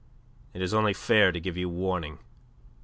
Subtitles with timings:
[0.55, 2.17] It is only fair to give you warning.